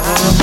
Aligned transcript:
bravo. 0.00 0.35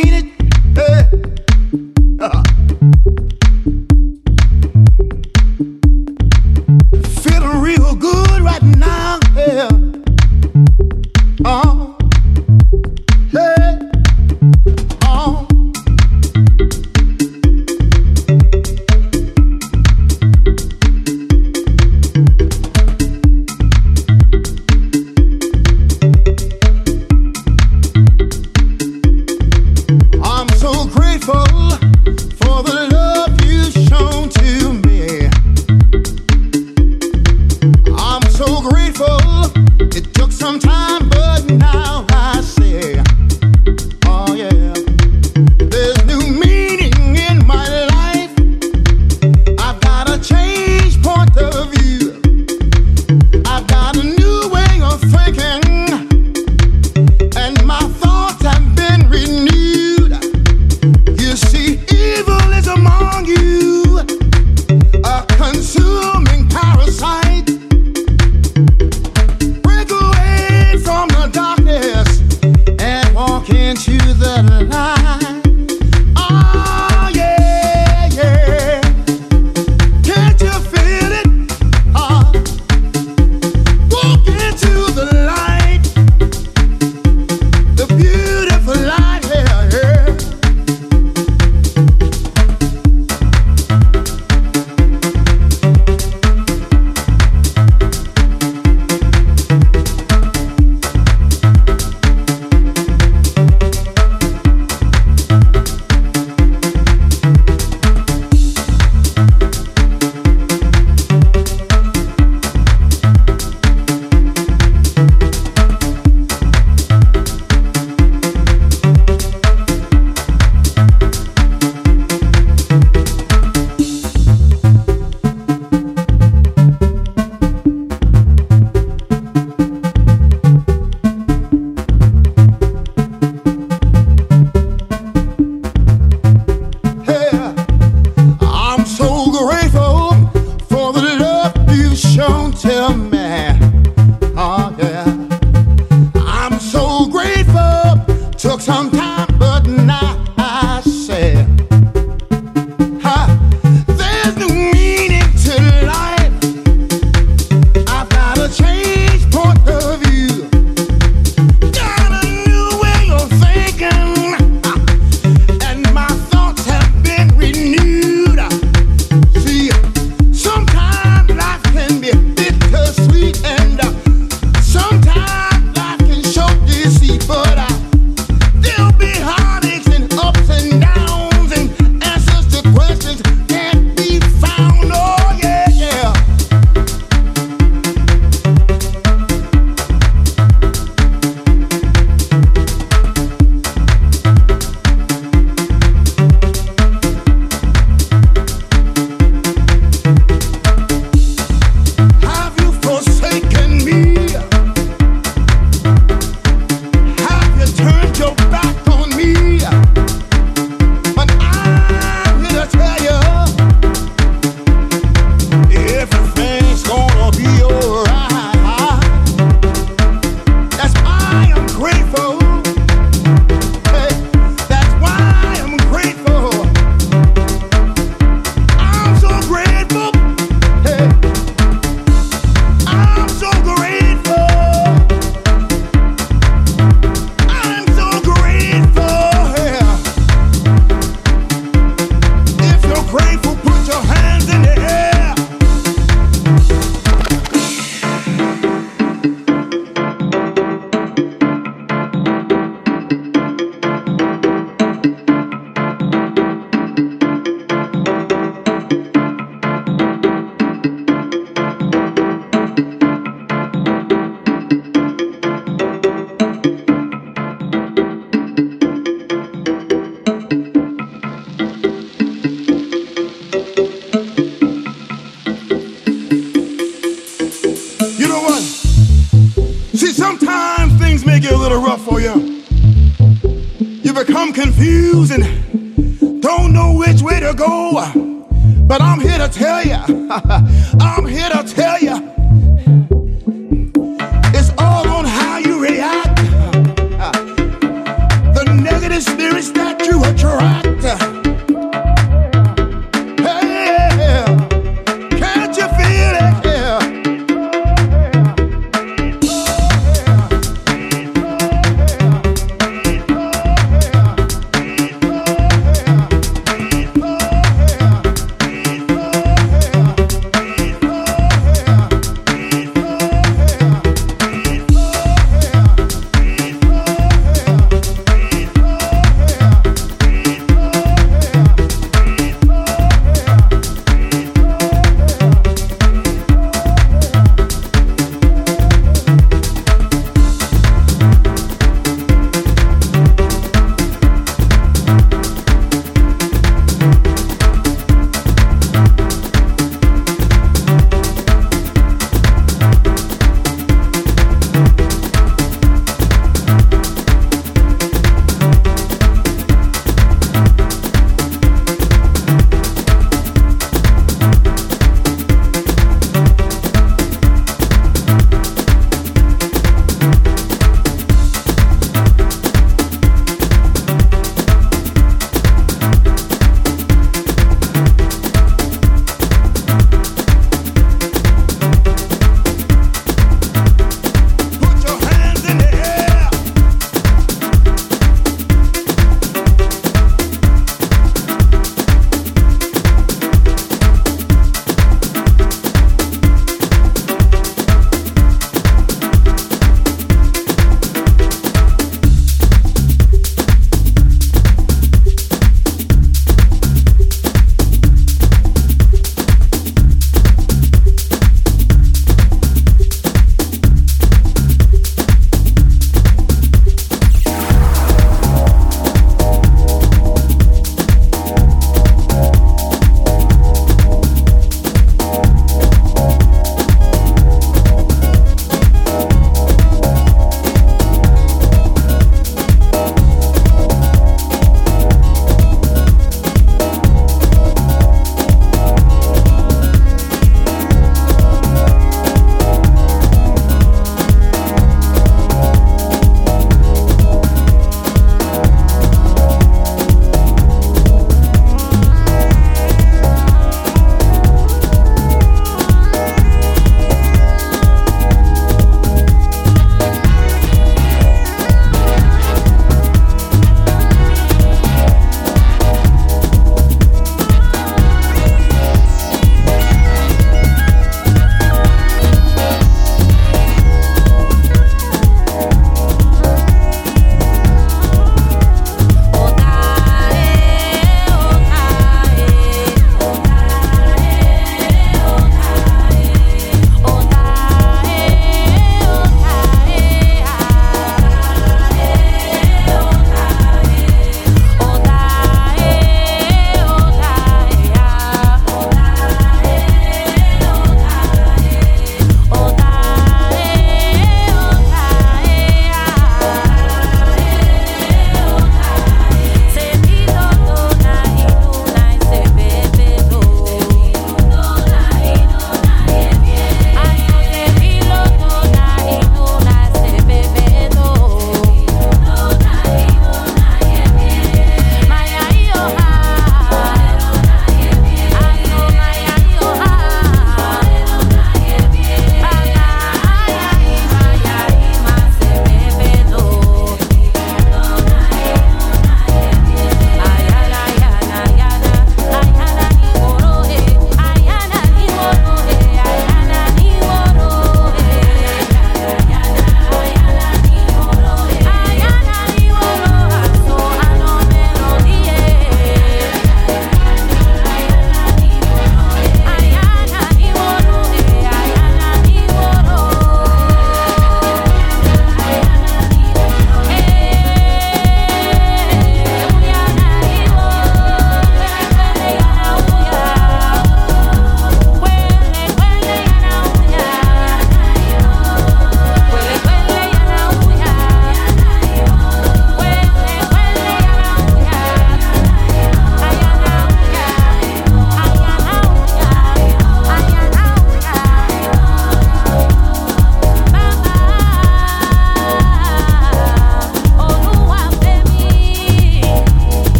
Can't 0.00 0.24
it. 0.24 0.78
Uh, 0.78 1.01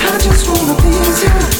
I 0.00 0.16
just 0.18 0.48
wanna 0.48 0.74
please 0.80 1.22
you. 1.22 1.57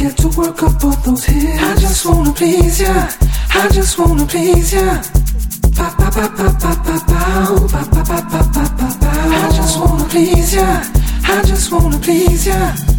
Work 0.00 0.62
up 0.62 0.80
both 0.80 1.04
those 1.04 1.24
hips. 1.24 1.62
I 1.62 1.74
just 1.78 2.06
wanna 2.06 2.32
please 2.32 2.80
ya. 2.80 3.08
I 3.50 3.68
just 3.68 3.98
wanna 3.98 4.24
please 4.26 4.72
ya. 4.72 5.02
Pa 5.76 5.94
pa. 5.98 6.08
I 9.32 9.50
just 9.52 9.78
wanna 9.78 10.04
please 10.08 10.54
ya. 10.54 10.82
I 11.24 11.42
just 11.44 11.70
wanna 11.72 11.98
please 11.98 12.46
ya. 12.46 12.89